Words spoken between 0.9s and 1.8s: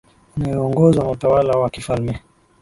na utawala wa